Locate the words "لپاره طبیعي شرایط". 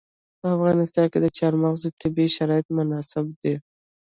1.83-2.67